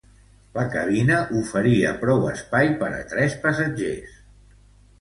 [0.53, 4.21] La cabina oferia prou espai per a tres passatgers.